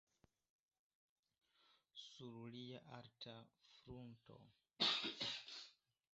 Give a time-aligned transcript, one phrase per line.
[2.15, 3.37] Sur lia alta
[3.77, 4.41] frunto.